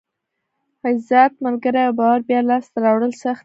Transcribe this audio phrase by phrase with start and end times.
[0.87, 3.39] عزت، ملګري او باور بیا لاسته راوړل سخت دي.